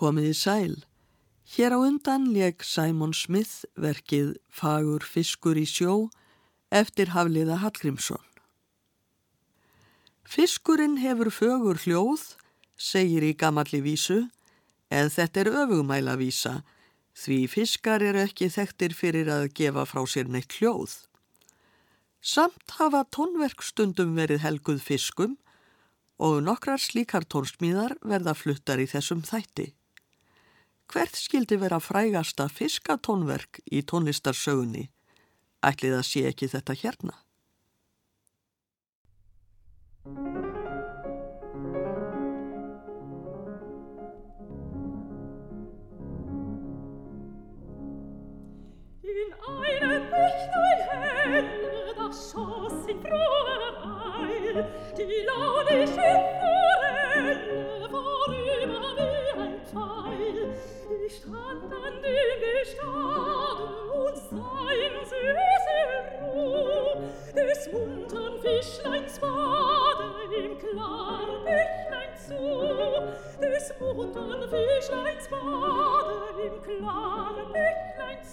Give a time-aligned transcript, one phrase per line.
[0.00, 0.74] Komiði sæl.
[1.52, 6.08] Hér á undan leg Simon Smith verkið Fagur fiskur í sjó
[6.72, 8.22] eftir Hafliða Hallgrímsson.
[10.24, 12.22] Fiskurinn hefur fögur hljóð,
[12.80, 14.30] segir í gamalli vísu,
[14.88, 16.62] en þetta er öfugmæla vísa,
[17.12, 20.94] því fiskar eru ekki þekktir fyrir að gefa frá sér neitt hljóð.
[22.22, 25.36] Samt hafa tónverkstundum verið helguð fiskum
[26.16, 29.74] og nokkrar slíkar tónsmíðar verða fluttar í þessum þætti.
[30.90, 34.88] Hvert skildi vera frægasta fiskatónverk í tónlistarsögunni?
[35.62, 37.14] Ætlið að sé ekki þetta hérna?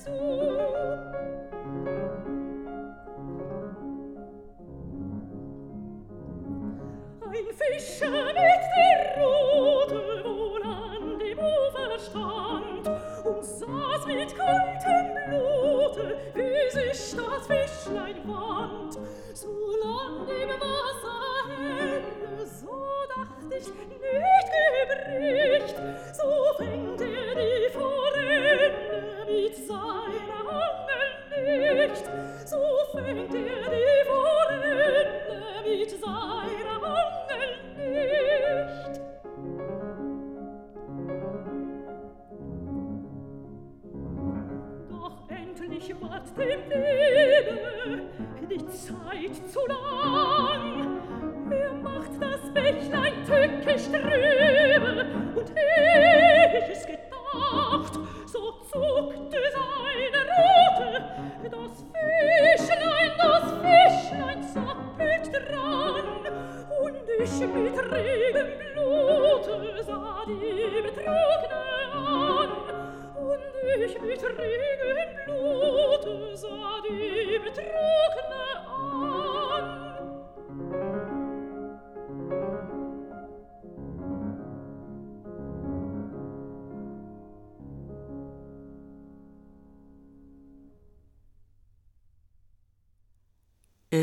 [0.04, 0.27] soon.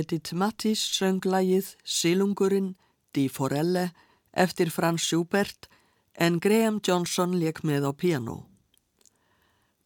[0.05, 2.75] Edith Mattis söng lagið Silungurinn,
[3.17, 3.87] Di Forelle
[4.37, 5.69] eftir Franz Schubert
[6.13, 8.35] en Graham Johnson leik með á piano.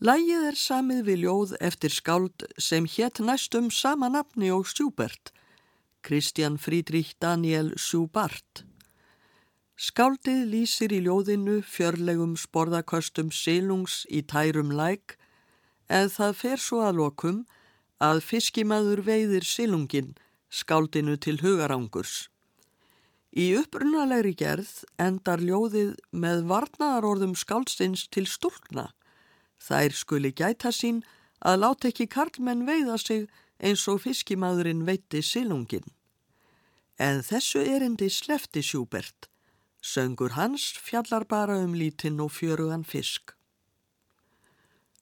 [0.03, 5.31] Lagið er samið við ljóð eftir skáld sem hétt næstum sama nafni og Schubert,
[6.03, 8.65] Christian Friedrich Daniel Schubart.
[9.79, 15.15] Skáldið lýsir í ljóðinu fjörlegum sporðaköstum silungs í tærum læk
[15.87, 17.41] eða það fer svo að lokum
[17.99, 20.15] að fiskimaður veiðir silungin
[20.49, 22.29] skáldinu til hugarangurs.
[23.37, 28.89] Í upprunalegri gerð endar ljóðið með varnaðarorðum skáldsins til stúlna.
[29.61, 31.03] Þær skuli gæta sín
[31.45, 33.29] að láta ekki karlmenn veiða sig
[33.59, 35.85] eins og fiskimaðurinn veitti silungin.
[36.99, 39.29] En þessu erindi slefti Sjúbert.
[39.83, 43.38] Söngur hans fjallar bara um lítinn og fjörugan fisk.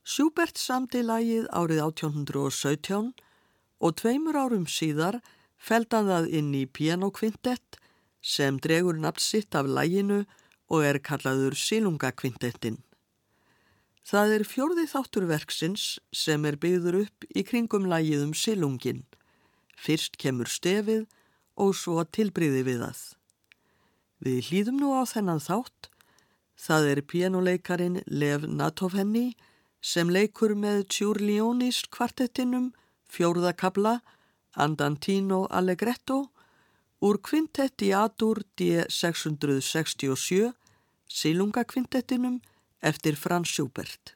[0.06, 3.08] Sjúbert samti lagið árið 1817
[3.82, 5.16] og tveimur árum síðar
[5.58, 7.78] feldan það inn í pianokvintett
[8.22, 10.20] sem dregur nafnsitt af laginu
[10.70, 12.78] og er kallaður Silungakvintettin.
[14.06, 19.02] Það er fjórði þáttur verksins sem er byggður upp í kringum lagið um Silungin.
[19.74, 21.08] Fyrst kemur stefið
[21.58, 23.02] og svo tilbriði við það.
[24.22, 25.90] Við hlýðum nú á þennan þátt.
[26.54, 29.34] Það er pianoleikarin Lev Natovhenni
[29.86, 32.72] sem leikur með Tjúrljónist kvartettinum,
[33.06, 34.00] fjórðakabla,
[34.58, 36.24] Andantino Allegretto,
[37.06, 40.50] úr kvintetti Adur D667,
[41.06, 42.40] Silungakvintettinum
[42.82, 44.15] eftir Franz Schubert.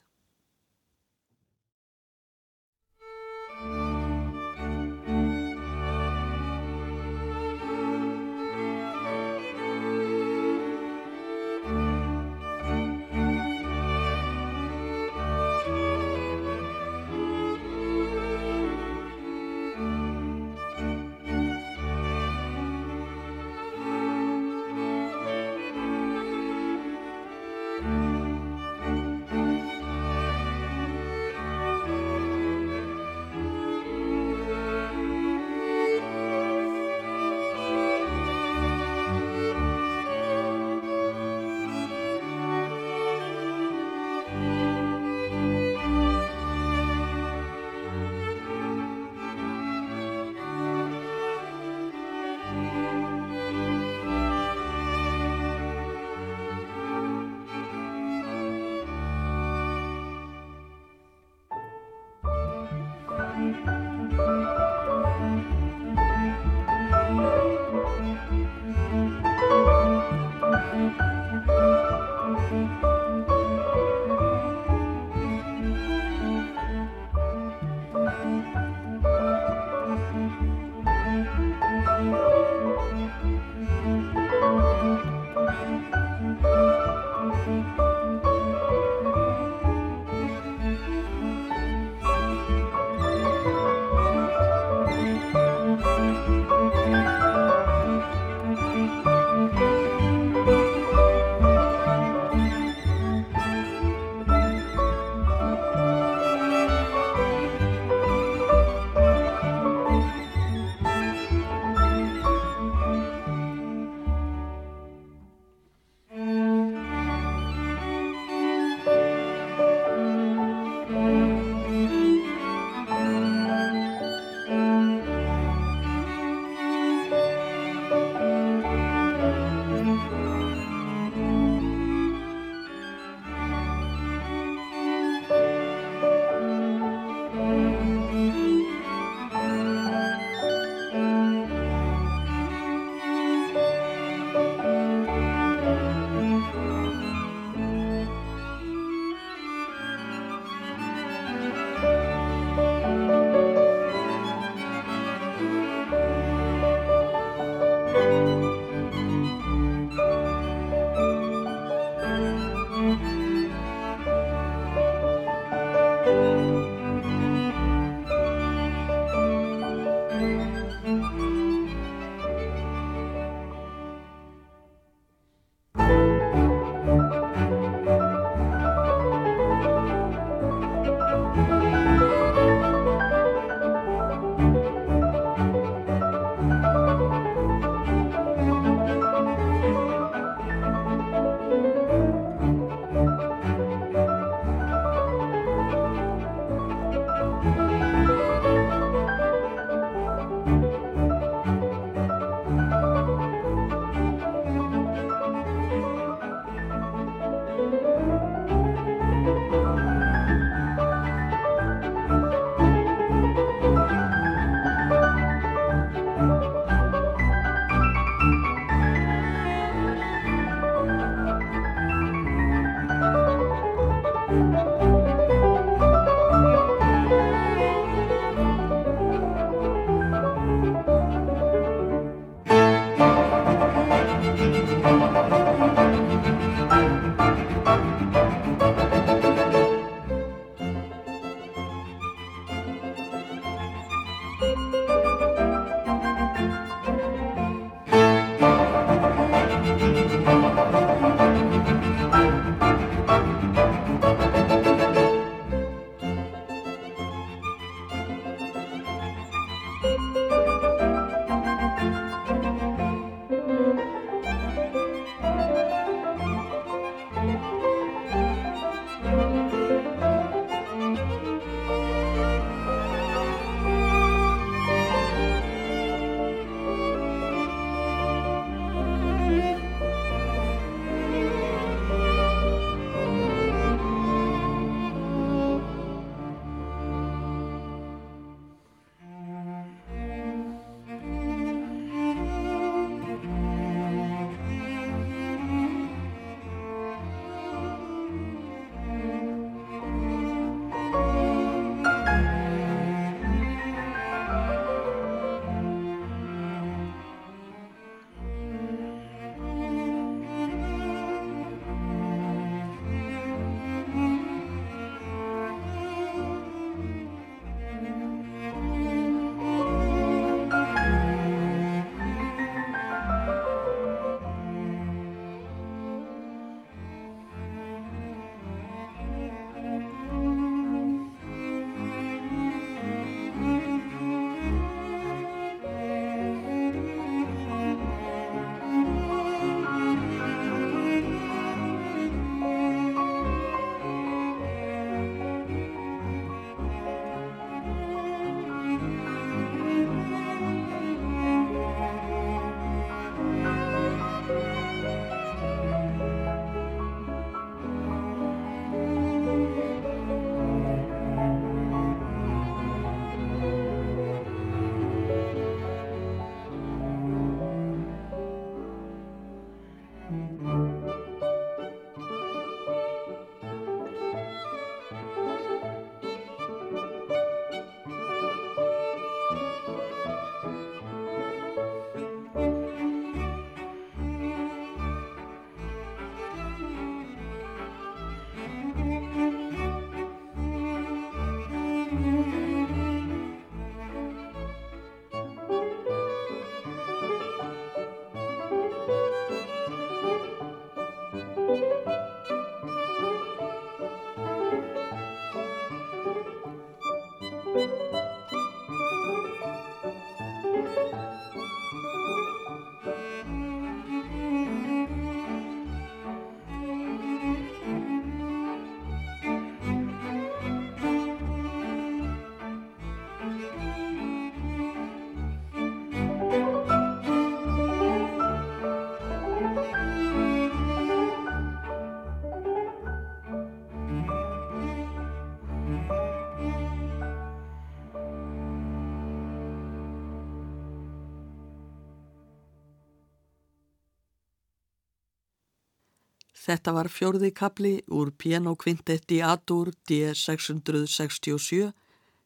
[446.40, 451.72] Þetta var fjörði kapli úr pianokvintetti Adur D667,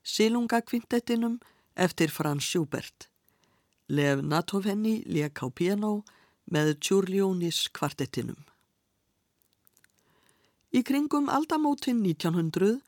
[0.05, 1.41] Silungakvintettinum
[1.75, 3.09] eftir Frans Schubert.
[3.89, 6.05] Lev Natovenni lék á piano
[6.47, 8.39] með Tjúrljónis kvartettinum.
[10.75, 12.81] Í kringum aldamótin 1900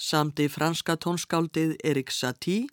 [0.00, 2.68] samti franska tónskáldið Erik Satie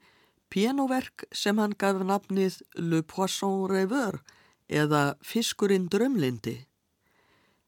[0.52, 4.22] pianoverk sem hann gaf nafnið Le Poisson Rêveur
[4.68, 6.67] eða Fiskurinn drömlindi.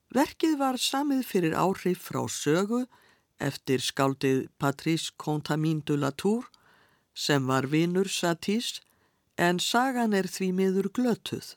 [0.09, 2.85] Verkið var samið fyrir áhrif frá sögu
[3.37, 6.47] eftir skáldið Patrice Contamine de la Tour
[7.13, 8.79] sem var vinur Satís
[9.37, 11.53] en sagan er því miður glötuð.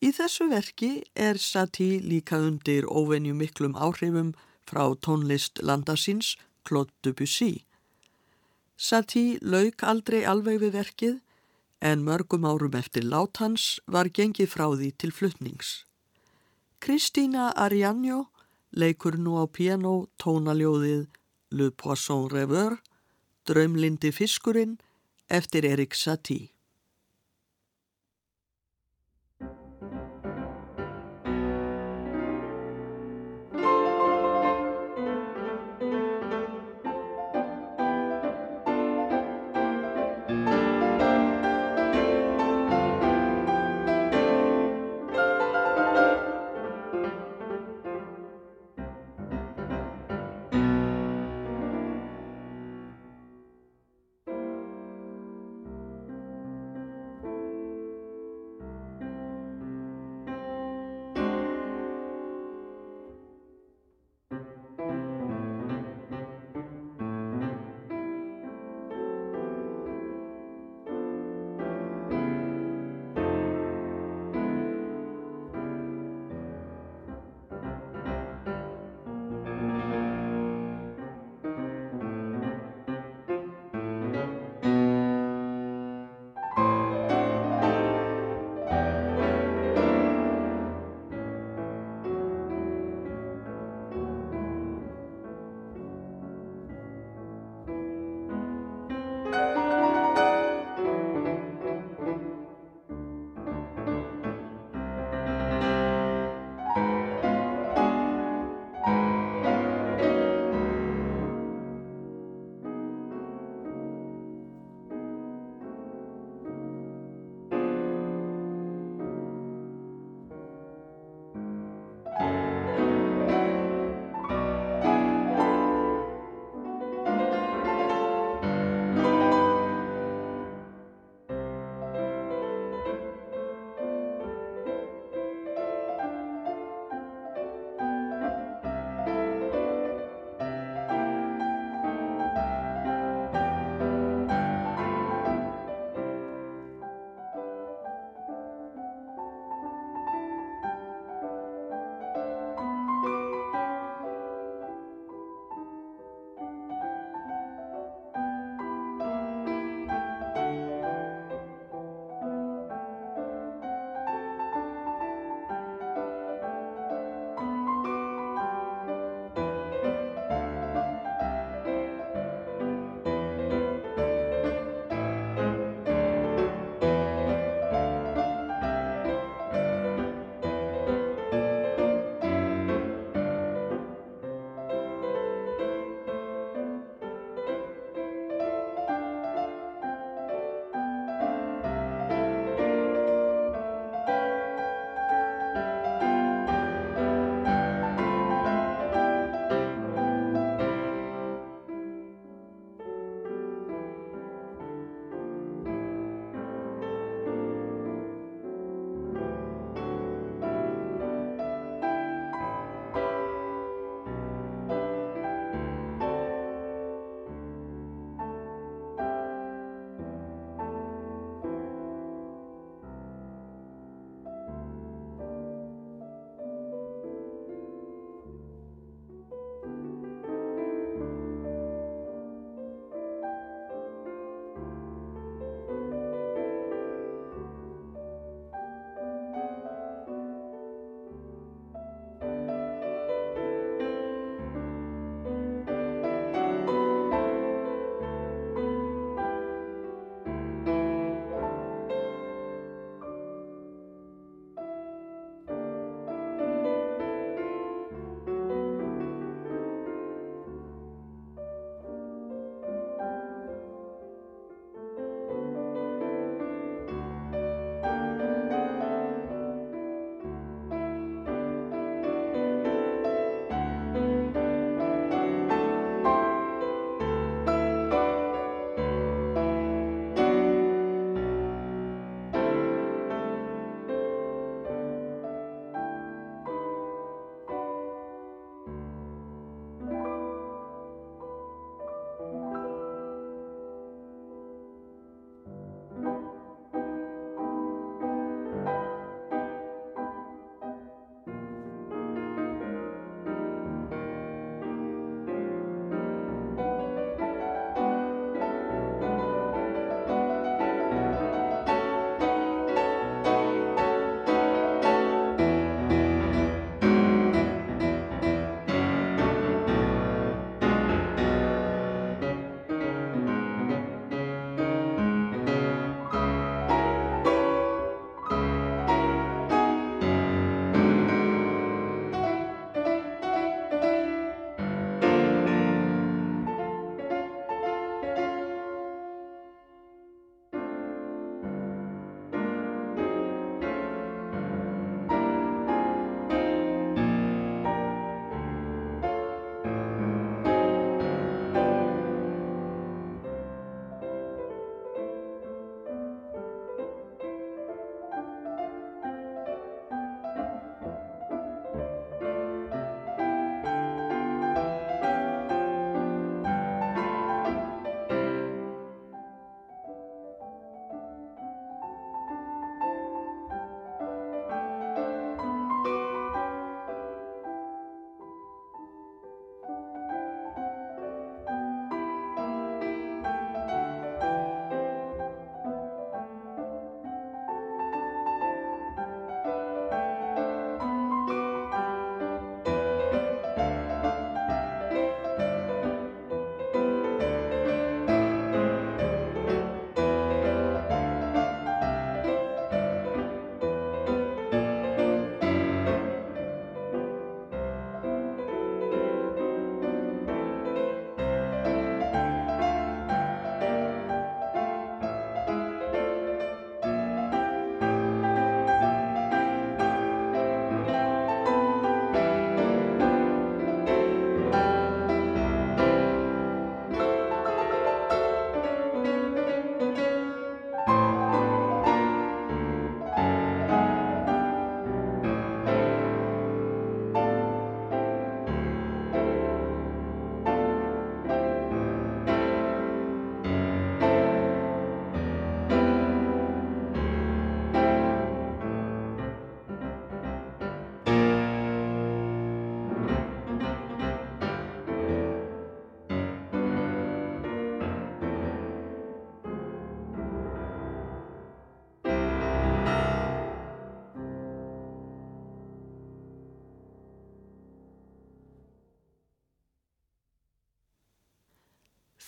[0.00, 4.32] Í þessu verki er Satí líka undir óvenju miklum áhrifum
[4.66, 6.34] frá tónlist landasins
[6.64, 7.64] Claude Debussy.
[8.76, 11.20] Satí lauk aldrei alveg við verkið
[11.80, 15.84] en mörgum árum eftir látans var gengið frá því til fluttnings.
[16.80, 18.32] Kristína Arianjo
[18.72, 21.02] leikur nú á piano tónaljóðið
[21.52, 22.78] Le Poisson Rêveur,
[23.44, 24.78] Drömlindi fiskurinn
[25.28, 26.48] eftir Erik Satie.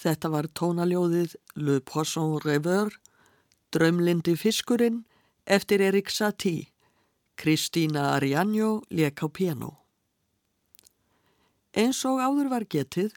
[0.03, 2.91] Þetta var tónaljóðið Le Poisson Rêveur,
[3.71, 5.05] Drömlindi fiskurinn
[5.47, 6.73] eftir Erik Satie.
[7.39, 9.71] Kristína Arianjó leik á piano.
[11.73, 13.15] Eins og áður var getið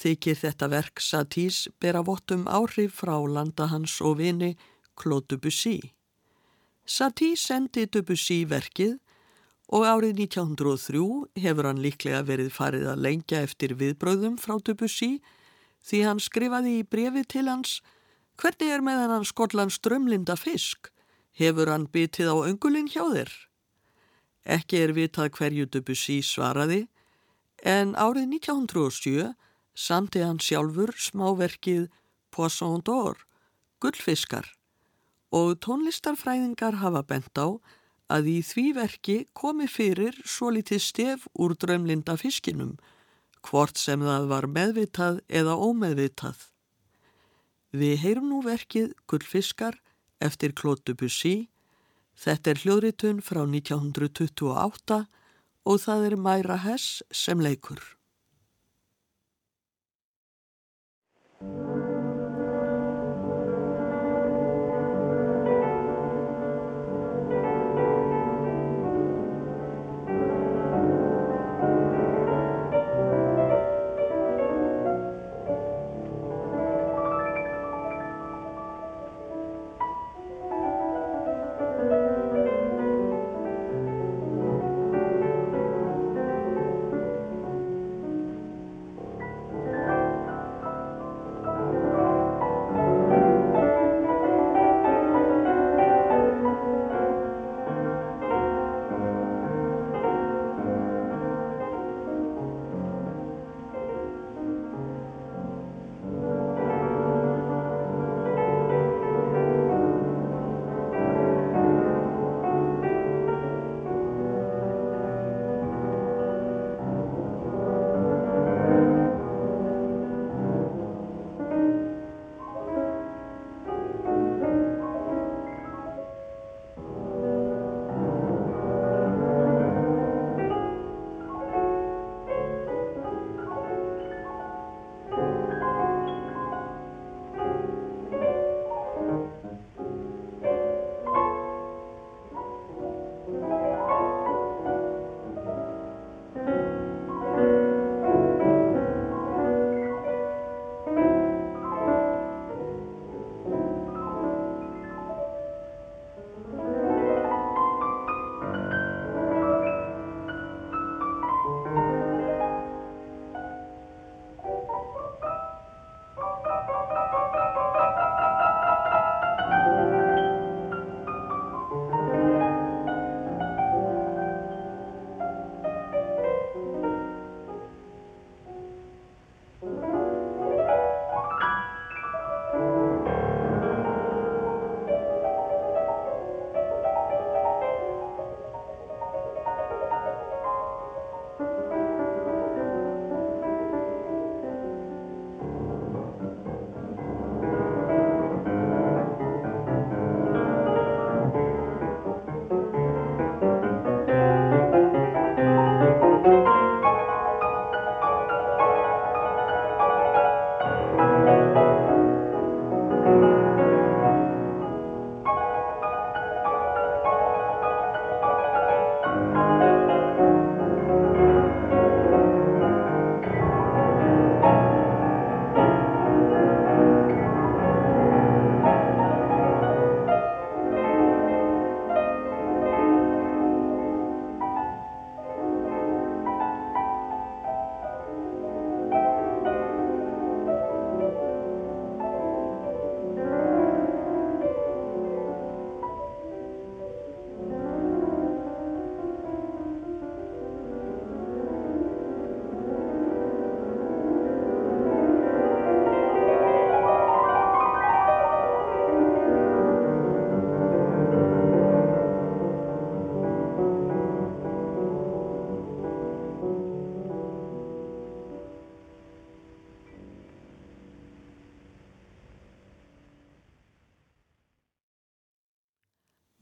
[0.00, 4.54] þykir þetta verk Satís bera vottum áhrif frá landa hans og vini
[4.94, 5.80] Claude Debussy.
[6.84, 8.98] Satie sendi Debussy verkið
[9.72, 15.16] og árið 1903 hefur hann líklega verið farið að lengja eftir viðbröðum frá Debussy
[15.86, 17.80] því hann skrifaði í brefi til hans
[18.40, 20.90] hvernig er með hann Skotlands drömlinda fisk?
[21.36, 23.32] Hefur hann bitið á öngulinn hjá þér?
[24.44, 26.86] Ekki er vitað hverju Debussy svaraði
[27.64, 29.34] en árið 1907
[29.76, 31.88] samti hann sjálfur smáverkið
[32.30, 33.18] Poisson d'Or,
[33.82, 34.48] gullfiskar
[35.30, 37.60] og tónlistarfræðingar hafa bent á
[38.10, 42.74] að í því verki komi fyrir svo litið stef úr drömlinda fiskinum,
[43.46, 46.46] hvort sem það var meðvitað eða ómeðvitað.
[47.70, 49.78] Við heyrum nú verkið Gullfiskar
[50.20, 51.48] eftir Claude Debussy.
[52.18, 55.00] Þetta er hljóðritun frá 1928
[55.70, 57.80] og það er Mæra Hess sem leikur.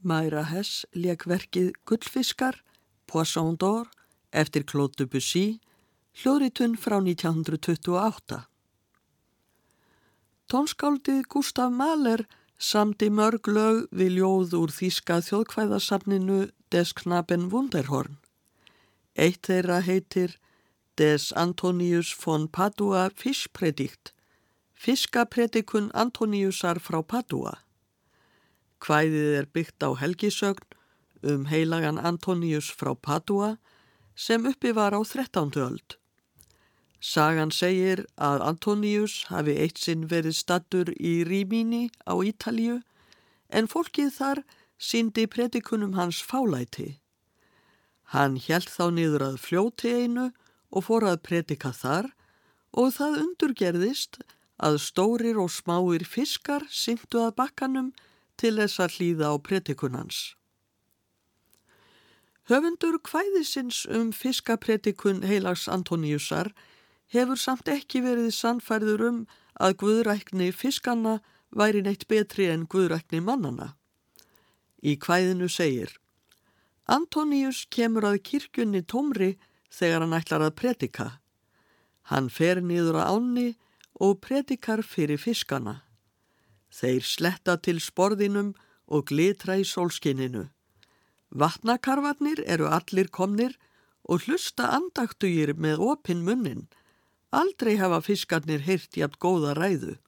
[0.09, 2.57] Mæra Hess leik verkið Gullfiskar,
[3.05, 3.87] Poisson d'Or,
[4.33, 5.59] eftir Claude Debussy,
[6.17, 8.39] hljóðritun frá 1928.
[10.49, 12.25] Tónskáldið Gustaf Mahler
[12.57, 16.39] samti mörg lög við ljóð úr þýska þjóðkvæðasafninu
[16.73, 18.17] Des Knaben Wunderhorn.
[19.15, 20.39] Eitt þeirra heitir
[20.97, 24.13] Des Antonius von Padua Fischpredikt,
[24.73, 27.59] Fiskapredikun Antoniusar frá Padua.
[28.79, 30.77] Hvæðið er byggt á helgisögn
[31.23, 33.57] um heilagan Antonius frá Padua
[34.15, 35.51] sem uppi var á 13.
[35.59, 35.97] öld.
[36.99, 42.81] Sagan segir að Antonius hafi eitt sinn verið stattur í Rímini á Ítalju
[43.49, 44.43] en fólkið þar
[44.79, 46.99] síndi predikunum hans fálæti.
[48.15, 50.27] Hann hjælt þá niður að fljóti einu
[50.71, 52.11] og fór að predika þar
[52.71, 54.21] og það undurgerðist
[54.59, 57.91] að stórir og smáir fiskar syndu að bakkanum
[58.39, 60.19] til þess að hlýða á predikunans.
[62.49, 66.49] Höfundur kvæðisins um fiskapredikun heilags Antoniusar
[67.13, 69.19] hefur samt ekki verið sannfærður um
[69.59, 71.19] að guðrækni fiskanna
[71.53, 73.75] væri neitt betri en guðrækni mannana.
[74.81, 75.93] Í kvæðinu segir
[76.89, 79.35] Antonius kemur að kirkjunni tómri
[79.69, 81.09] þegar hann ætlar að predika.
[82.09, 83.47] Hann fer niður að ánni
[84.01, 85.83] og predikar fyrir fiskana.
[86.69, 88.53] Þeir sletta til sporðinum
[88.87, 90.47] og glitra í sólskinninu.
[91.29, 93.57] Vatnakarvarnir eru allir komnir
[94.09, 96.67] og hlusta andaktugir með opin munnin
[97.29, 99.99] Aldrei hafa fiskarnir heyrt jægt góða ræðu.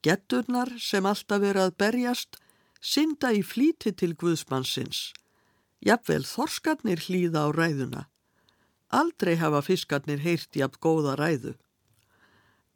[0.00, 2.38] Getturnar sem alltaf verið að berjast
[2.80, 5.12] synda í flíti til Guðsmannsins.
[5.84, 8.02] Jafnvel þorskarnir hlýða á ræðuna.
[8.88, 11.54] Aldrei hafa fiskarnir heyrt jægt góða ræðu.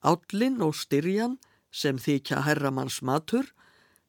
[0.05, 1.39] Állin og styrjan
[1.71, 3.49] sem þykja herramanns matur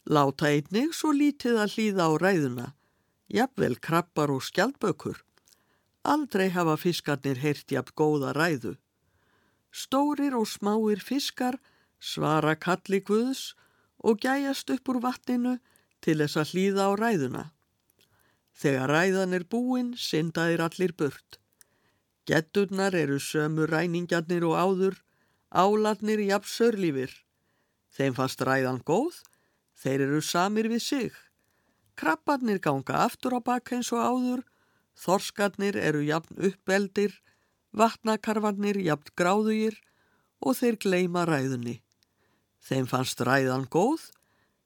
[0.10, 2.68] láta einnig svo lítið að hlýða á ræðuna.
[3.30, 5.20] Jafnvel krabbar og skjaldbökur.
[6.04, 8.78] Aldrei hafa fiskarnir heyrt jægt góða ræðu.
[9.70, 11.60] Stórir og smáir fiskar
[12.00, 13.54] svara kalli guðs
[14.00, 15.60] og gæjast upp úr vatninu
[16.02, 17.44] til þess að hlýða á ræðuna.
[18.60, 21.38] Þegar ræðan er búinn, syndaðir allir burt.
[22.28, 24.96] Getturnar eru sömu ræningjarnir og áður,
[25.52, 27.14] áladnir jafn sörlífir.
[27.90, 29.18] Þeim fast ræðan góð,
[29.80, 31.12] þeir eru samir við sig.
[32.00, 34.46] Krabbarnir ganga aftur á baka eins og áður,
[35.00, 37.18] þorskarnir eru jafn uppveldir,
[37.76, 39.78] vatnakarfarnir jafn gráðugir
[40.40, 41.80] og þeir gleima ræðunni.
[42.64, 44.10] Þeim fannst ræðan góð,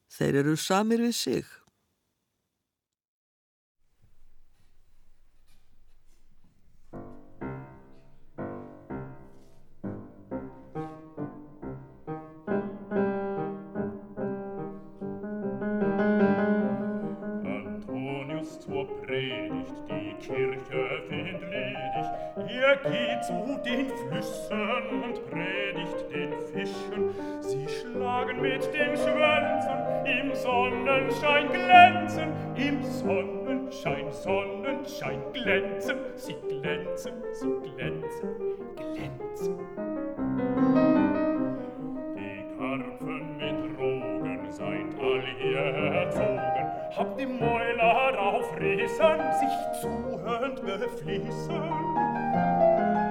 [0.09, 1.45] þeir eru samir við sig.
[22.73, 27.13] er geht zu den Flüssen und predigt den Fischen.
[27.41, 35.97] Sie schlagen mit den Schwänzen, im Sonnenschein glänzen, im Sonnenschein, Sonnenschein glänzen.
[36.15, 38.29] Sie glänzen, sie glänzen,
[38.75, 39.57] glänzen.
[42.15, 50.61] Die Karpfen mit Rogen seid all ihr erzogen, habt die Mäuler auf Riesen, sich zuhörend
[50.61, 52.12] befließen.
[52.33, 53.02] Thank you.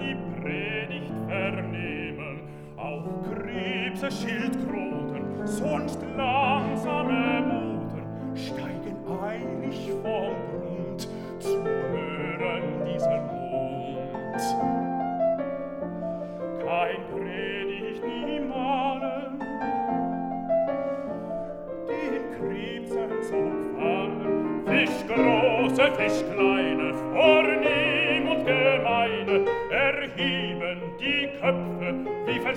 [0.00, 2.40] die Predigt vernehmen,
[2.76, 11.08] auch Krebse, Schildkröten, sonst langsame Muten steigen eilig vom Grund
[11.38, 12.77] zu hören.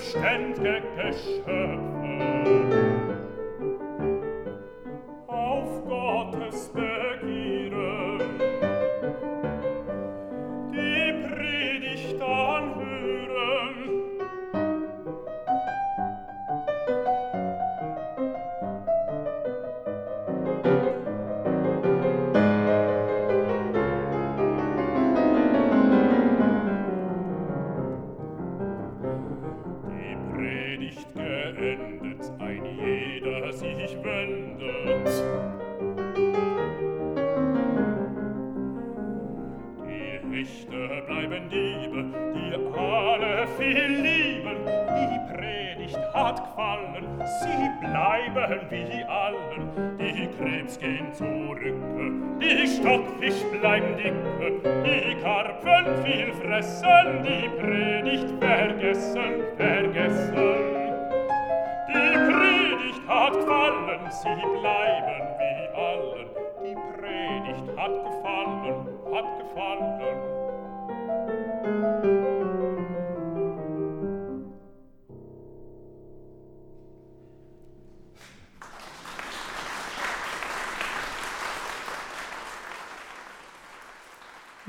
[0.01, 2.60] verständige Geschöpfe.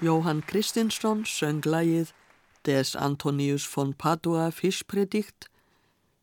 [0.02, 2.08] Jóhann Kristinsson söng lagið
[2.66, 5.46] Des Antonius von Padua fiskpredikt,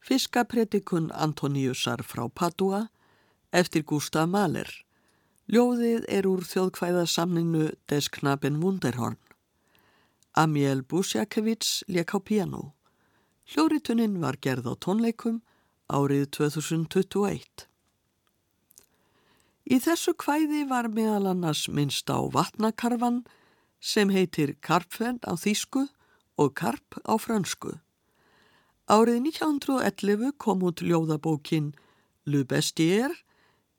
[0.03, 2.89] fiskapredikun Antoniusar frá Padua
[3.55, 4.67] eftir Gustaf Mahler.
[5.47, 9.15] Ljóðið er úr þjóðkvæðasamninu Des Knaben Wunderhorn.
[10.35, 12.73] Amiel Busjakevits lék á piano.
[13.47, 15.39] Hljórituninn var gerð á tónleikum
[15.87, 17.67] árið 2021.
[19.71, 23.23] Í þessu kvæði var meðal annars minnst á vatnakarfan
[23.79, 25.87] sem heitir Karpfen á þýsku
[26.39, 27.79] og Karp á fransku.
[28.89, 31.73] Árið 1911 kom út ljóðabókin
[32.25, 33.15] Le Bestiaire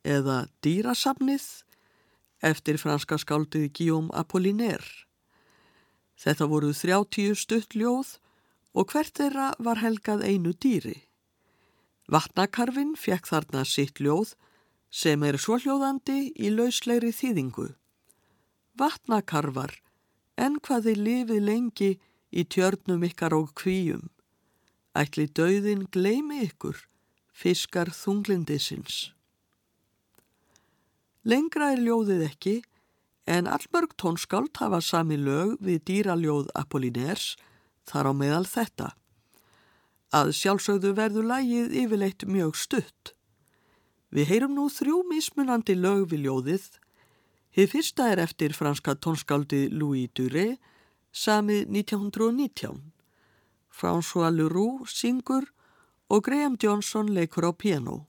[0.07, 1.47] eða Dýrasafnið
[2.47, 5.07] eftir franska skáldið Guillaume Apollinaire.
[6.21, 8.17] Þetta voru 30 stutt ljóð
[8.77, 11.01] og hvert þeirra var helgað einu dýri.
[12.11, 14.35] Vatnakarfin fekk þarna sitt ljóð
[14.91, 17.69] sem er svohljóðandi í lauslegri þýðingu.
[18.79, 19.75] Vatnakarfar,
[20.41, 21.91] en hvað þið lifið lengi
[22.31, 24.09] í tjörnum ykkar og kvíum.
[24.97, 26.79] Ætli dauðin gleimi ykkur,
[27.31, 29.11] fiskar þunglindisins.
[31.23, 32.57] Lengra er ljóðið ekki,
[33.29, 37.35] en allmörg tónskáld hafa sami lög við dýraljóð Apolliners
[37.87, 38.89] þar á meðal þetta.
[40.11, 43.13] Að sjálfsögðu verður lægið yfirleitt mjög stutt.
[44.11, 46.65] Við heyrum nú þrjú mismunandi lög við ljóðið.
[47.51, 50.61] Hið fyrsta er eftir franska tónskáldið Louis Duré,
[51.11, 52.93] samið 1919.
[53.75, 55.49] François Leroux syngur
[56.11, 58.07] og Graham Johnson leikur á piano.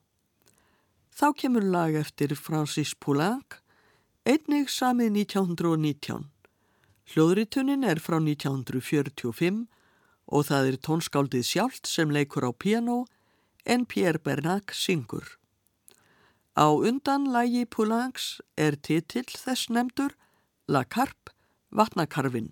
[1.10, 3.58] Þá kemur lag eftir Francis Poulenc,
[4.30, 6.30] einnig samið 1919.
[7.10, 9.66] Hljóðritunin er frá 1945
[10.30, 13.08] og það er tónskáldið sjálft sem leikur á piano
[13.66, 15.41] en Pierre Bernac syngur.
[16.52, 20.18] Á undan lagi Poulencs er titill þess nefndur
[20.68, 21.32] La Carpe,
[21.72, 22.52] vatnakarfin.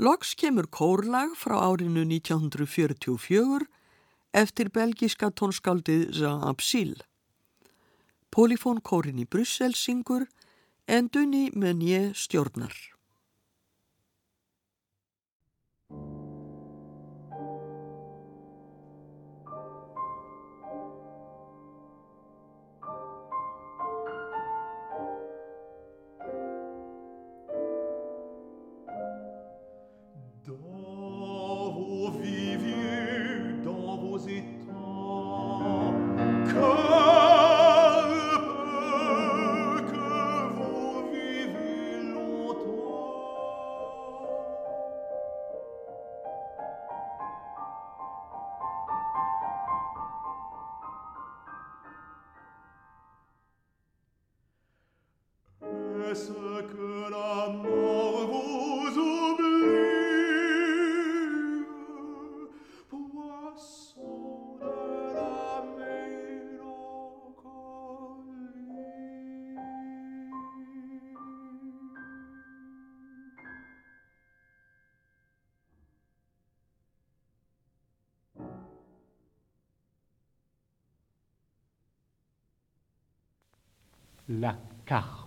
[0.00, 3.68] Loks kemur kórlag frá árinu 1944
[4.32, 6.96] eftir belgiska tónskáldið Jean Absil.
[8.32, 10.24] Polifónkórin í Brussel syngur
[10.88, 12.72] en Dunni Meunier stjórnar.
[84.40, 84.56] La
[84.86, 85.21] carpe.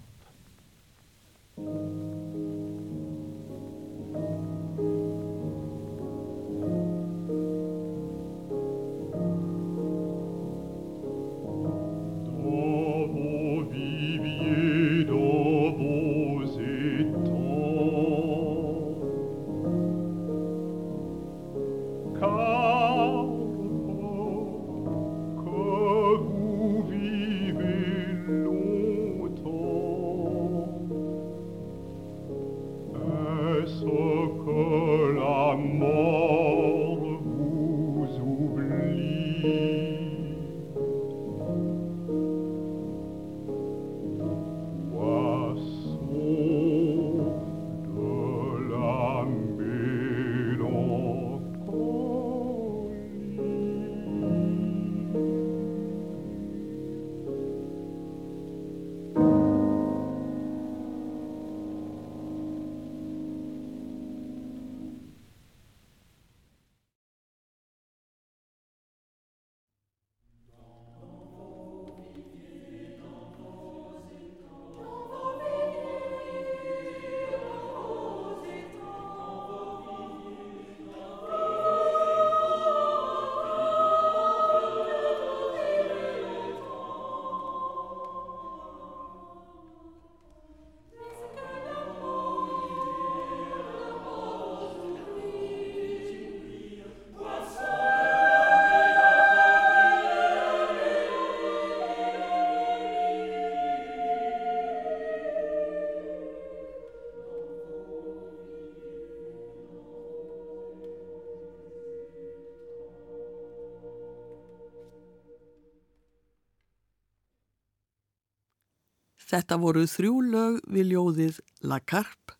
[119.25, 122.35] Þetta voru þrjú lög við ljóðið La Carpe,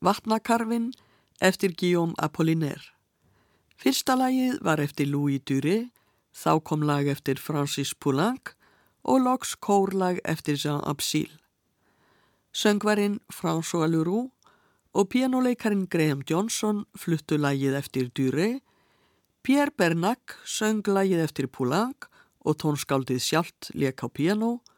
[0.00, 0.88] Vatnakarfin,
[1.40, 2.94] eftir Guillaume Apollinaire.
[3.76, 5.90] Fyrsta lagið var eftir Louis Duré,
[6.32, 8.54] þá kom lag eftir Francis Poulenc
[9.04, 11.28] og loks kórlag eftir Jean Absil.
[12.56, 14.30] Söngvarinn François Leroux
[14.92, 18.60] og pianoleikarin Graham Johnson fluttu lagið eftir Duré,
[19.44, 22.08] Pierre Bernac söng lagið eftir Poulenc
[22.44, 24.70] og tónskáldið sjálft leik á piano og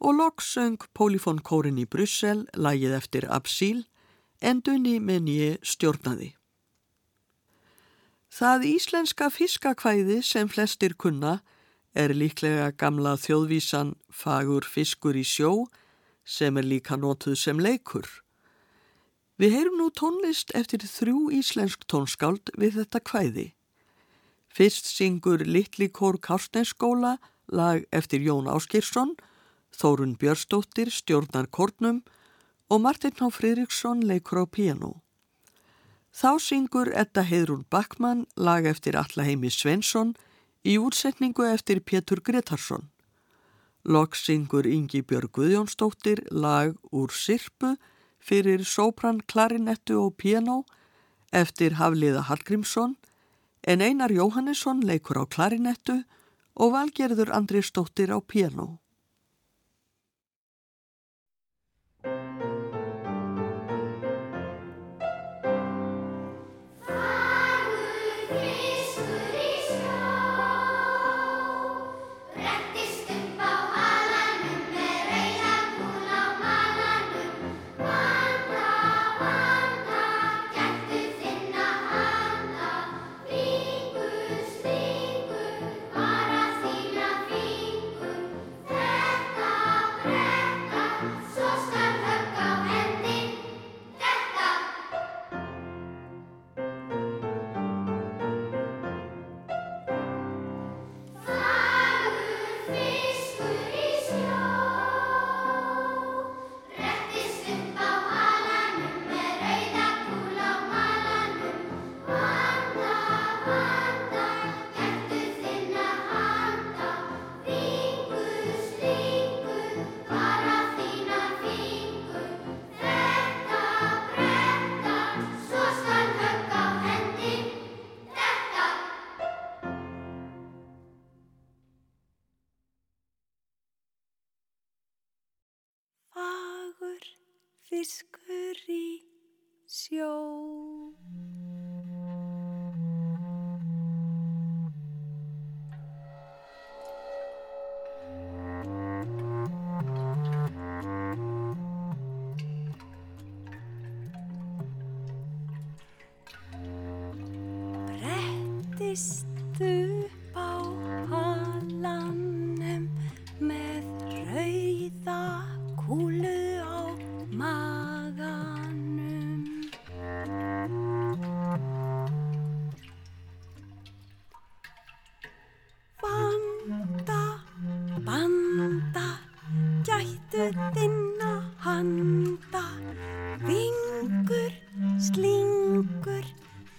[0.00, 3.86] loks söng Pólifón Kórin í Bryssel lagið eftir Absíl
[4.40, 6.34] en Dunni með nýju stjórnaði.
[8.28, 11.40] Það íslenska fiskakvæði sem flestir kunna
[11.96, 15.66] er líklega gamla þjóðvísan Fagur fiskur í sjó
[16.26, 18.04] sem er líka nótuð sem leikur.
[19.40, 23.46] Við heyrum nú tónlist eftir þrjú íslensk tónskáld við þetta kvæði.
[24.52, 27.16] Fyrst syngur Littli Kór Kárstensskóla
[27.52, 29.14] lag eftir Jón Áskirsson
[29.76, 32.00] Þórun Björnsdóttir stjórnar kórnum
[32.72, 33.28] og Martin H.
[33.30, 35.02] Fridriksson leikur á piano.
[36.16, 40.14] Þá syngur Edda Heidrún Backmann lag eftir Allaheimi Svensson
[40.64, 42.88] í útsetningu eftir Pétur Gretarsson.
[43.84, 47.76] Lokk syngur Ingi Björg Guðjónsdóttir lag úr Sirpu
[48.18, 50.64] fyrir sopran, klarinettu og piano
[51.30, 52.96] eftir Hafliða Hallgrímsson
[53.62, 56.00] en Einar Jóhannesson leikur á klarinettu
[56.56, 58.80] og Valgerður Andrisdóttir á piano.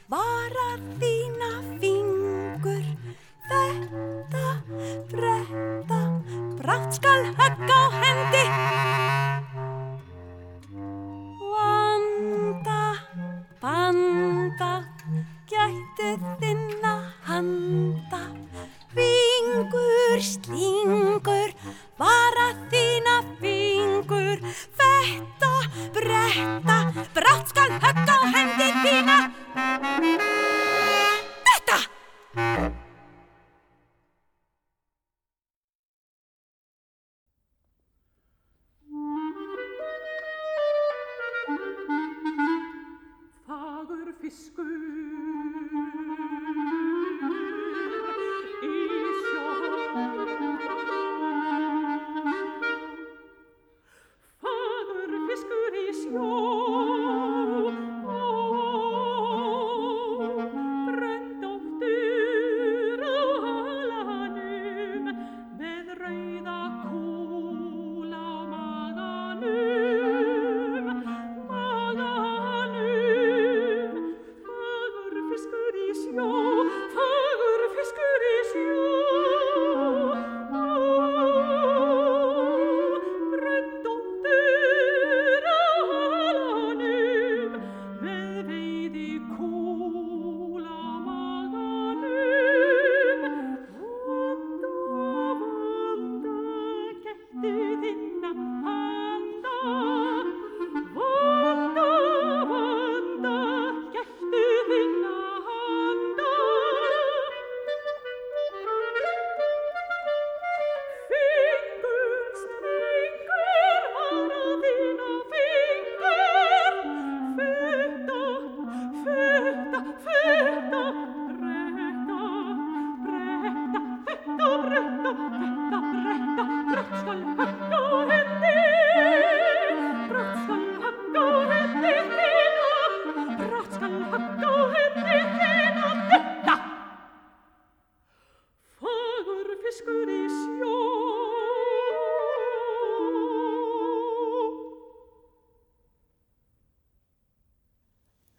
[0.09, 1.16] varar ti.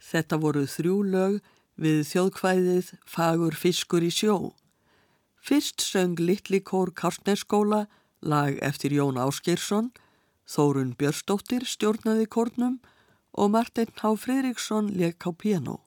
[0.08, 1.38] Þetta voru þrjú lög
[1.76, 4.54] við þjóðkvæðið Fagur fiskur í sjó.
[5.44, 7.86] Fyrst söng Littli kór Karsneskóla
[8.20, 9.92] lag eftir Jón Áskeirsson,
[10.48, 12.78] Þórun Björstóttir stjórnaði kórnum
[13.36, 14.14] og Martin H.
[14.16, 15.84] Fridriksson leik á piano.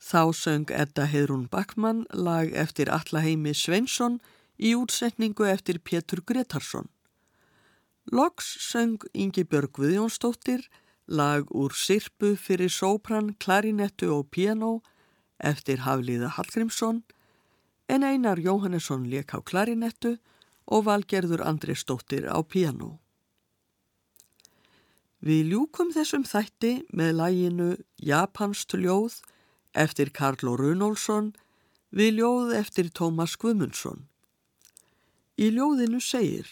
[0.00, 4.18] Þá söng Edda Heidrún Backmann lag eftir Allaheimi Sveinsson
[4.58, 6.88] í útsetningu eftir Pétur Gretarsson.
[8.10, 10.66] Loks söng Ingi Björg Viðjónsdóttir
[11.06, 14.80] lag úr Sirpu fyrir sópran, klarinettu og piano
[15.42, 17.02] eftir Hafliða Hallgrímsson
[17.88, 20.16] en Einar Jóhannesson leik á klarinettu
[20.66, 22.98] og Valgerður Andrisdóttir á piano.
[25.22, 29.20] Við ljúkum þessum þætti með læginu Japanst ljóð
[29.74, 31.32] eftir Karlo Runolfsson
[31.94, 34.08] við ljóð eftir Tómas Gumundsson.
[35.38, 36.48] Í ljóðinu segir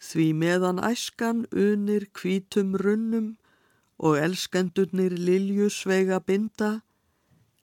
[0.00, 3.34] Því meðan æskan unir kvítum runnum
[4.00, 6.80] og elskendurnir liljusveiga binda,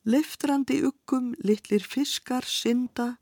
[0.06, 3.16] leftrandi ukkum litlir fiskar synda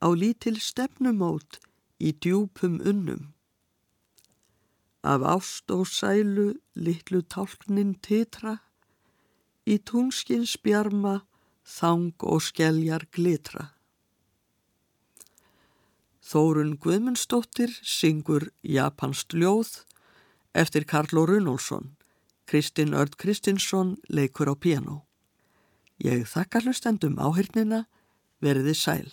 [0.00, 1.60] á lítil stefnumót
[2.00, 3.32] í djúpum unnum.
[5.04, 8.56] Af ást og sælu litlu tálknin titra,
[9.68, 11.20] í túnskins bjarma
[11.66, 13.75] þang og skelljar glitra.
[16.26, 19.84] Þórun Guðmundsdóttir syngur Japanst ljóð
[20.58, 21.92] eftir Karlo Runolfsson.
[22.50, 25.04] Kristinn Örd Kristinsson leikur á piano.
[26.02, 27.84] Ég þakka hlustendum áhyrnina,
[28.42, 29.06] verði sæl.